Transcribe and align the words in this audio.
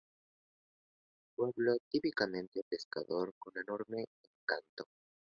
Pueblo 1.35 1.77
típicamente 1.91 2.63
pescador 2.67 3.35
con 3.39 3.53
enorme 3.59 4.05
encanto. 4.39 4.87